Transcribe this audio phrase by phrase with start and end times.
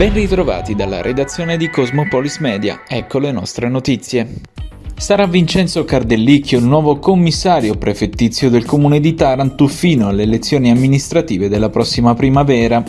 [0.00, 4.40] Ben ritrovati dalla redazione di Cosmopolis Media, ecco le nostre notizie.
[4.96, 11.50] Sarà Vincenzo Cardellicchio il nuovo commissario prefettizio del comune di Taranto fino alle elezioni amministrative
[11.50, 12.82] della prossima primavera.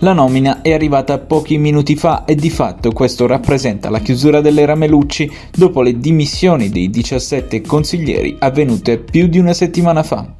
[0.00, 4.66] La nomina è arrivata pochi minuti fa e di fatto questo rappresenta la chiusura delle
[4.66, 10.34] Ramelucci dopo le dimissioni dei 17 consiglieri avvenute più di una settimana fa.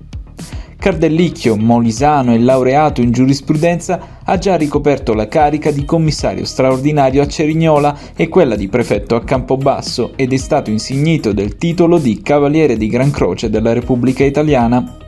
[0.78, 7.28] Cardellicchio, molisano e laureato in giurisprudenza, ha già ricoperto la carica di commissario straordinario a
[7.28, 12.76] Cerignola e quella di prefetto a Campobasso ed è stato insignito del titolo di Cavaliere
[12.76, 14.98] di Gran Croce della Repubblica Italiana.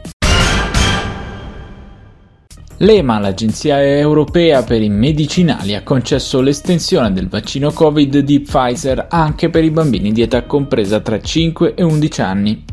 [2.81, 9.51] L'EMA, l'Agenzia Europea per i Medicinali, ha concesso l'estensione del vaccino Covid di Pfizer anche
[9.51, 12.65] per i bambini di età compresa tra 5 e 11 anni.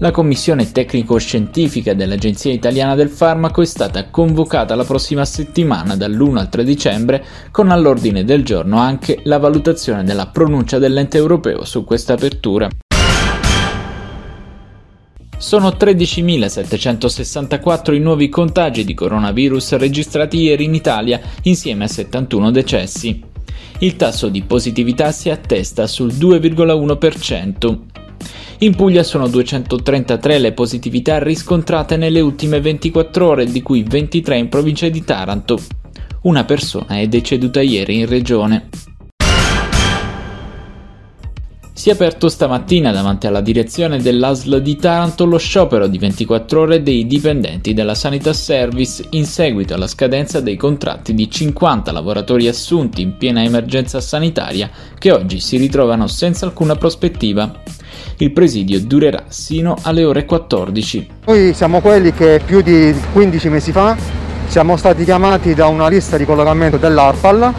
[0.00, 6.48] La commissione tecnico-scientifica dell'Agenzia Italiana del Farmaco è stata convocata la prossima settimana dall'1 al
[6.48, 12.12] 3 dicembre con all'ordine del giorno anche la valutazione della pronuncia dell'ente europeo su questa
[12.12, 12.68] apertura.
[15.36, 23.20] Sono 13.764 i nuovi contagi di coronavirus registrati ieri in Italia, insieme a 71 decessi.
[23.80, 27.97] Il tasso di positività si attesta sul 2,1%.
[28.60, 34.48] In Puglia sono 233 le positività riscontrate nelle ultime 24 ore, di cui 23 in
[34.48, 35.60] provincia di Taranto.
[36.22, 38.68] Una persona è deceduta ieri in regione.
[41.72, 46.82] Si è aperto stamattina davanti alla direzione dell'ASL di Taranto lo sciopero di 24 ore
[46.82, 53.02] dei dipendenti della Sanità Service in seguito alla scadenza dei contratti di 50 lavoratori assunti
[53.02, 57.77] in piena emergenza sanitaria che oggi si ritrovano senza alcuna prospettiva.
[58.18, 61.08] Il presidio durerà sino alle ore 14.
[61.26, 63.96] Noi siamo quelli che più di 15 mesi fa
[64.46, 67.52] siamo stati chiamati da una lista di collocamento dell'ARPAL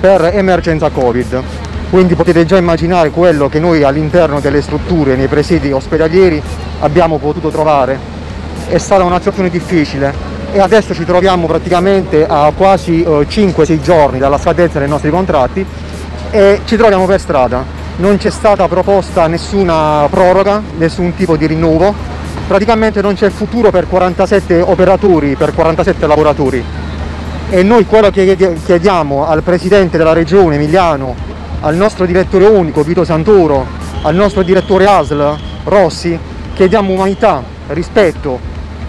[0.00, 1.42] per emergenza Covid
[1.94, 6.42] quindi potete già immaginare quello che noi all'interno delle strutture, nei presidi ospedalieri
[6.80, 7.96] abbiamo potuto trovare.
[8.66, 10.12] È stata una situazione difficile
[10.52, 15.64] e adesso ci troviamo praticamente a quasi eh, 5-6 giorni dalla scadenza dei nostri contratti
[16.32, 17.64] e ci troviamo per strada.
[17.96, 21.94] Non c'è stata proposta nessuna proroga, nessun tipo di rinnovo,
[22.48, 26.64] praticamente non c'è futuro per 47 operatori, per 47 lavoratori.
[27.50, 31.14] E noi quello che chiediamo al Presidente della Regione Emiliano
[31.60, 33.64] al nostro direttore unico Vito Santoro,
[34.02, 36.18] al nostro direttore ASL Rossi,
[36.52, 38.40] chiediamo umanità, rispetto,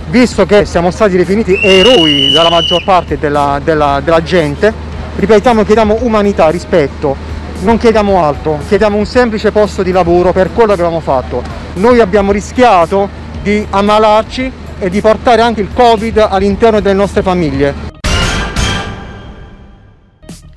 [0.10, 4.74] visto che siamo stati definiti eroi dalla maggior parte della, della, della gente,
[5.16, 10.76] ripetiamo, chiediamo umanità, rispetto, non chiediamo altro, chiediamo un semplice posto di lavoro per quello
[10.76, 11.42] che abbiamo fatto.
[11.76, 13.10] Noi abbiamo rischiato
[13.42, 17.94] di ammalarci e di portare anche il Covid all'interno delle nostre famiglie.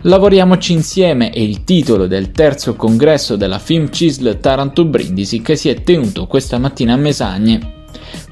[0.02, 5.68] Lavoriamoci insieme è il titolo del terzo congresso della Film Cisl Taranto Brindisi che si
[5.68, 7.77] è tenuto questa mattina a Mesagne.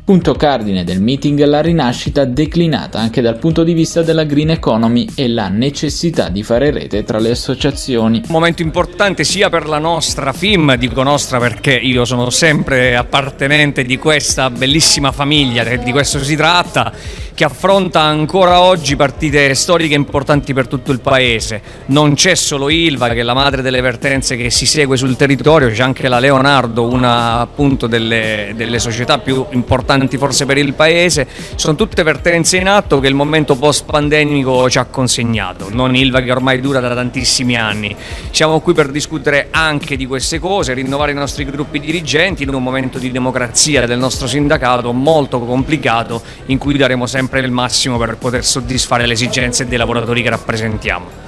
[0.06, 5.08] Punto cardine del meeting la rinascita declinata anche dal punto di vista della green economy
[5.16, 8.18] e la necessità di fare rete tra le associazioni.
[8.24, 13.82] Un momento importante sia per la nostra FIM, dico nostra perché io sono sempre appartenente
[13.82, 16.92] di questa bellissima famiglia, di questo si tratta,
[17.34, 21.60] che affronta ancora oggi partite storiche importanti per tutto il paese.
[21.86, 25.68] Non c'è solo Ilva, che è la madre delle vertenze che si segue sul territorio,
[25.68, 31.26] c'è anche la Leonardo, una appunto delle, delle società più importanti forse per il paese.
[31.54, 36.30] Sono tutte vertenze in atto che il momento post-pandemico ci ha consegnato, non Ilva che
[36.30, 37.96] ormai dura da tantissimi anni.
[38.30, 42.62] Siamo qui per discutere anche di queste cose, rinnovare i nostri gruppi dirigenti in un
[42.62, 48.16] momento di democrazia del nostro sindacato molto complicato in cui daremo sempre il massimo per
[48.16, 51.24] poter soddisfare le esigenze dei lavoratori che rappresentiamo.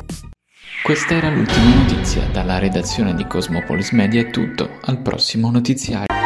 [0.83, 2.23] Questa era l'ultima notizia.
[2.33, 4.79] Dalla redazione di Cosmopolis Media è tutto.
[4.85, 6.18] Al prossimo notiziario.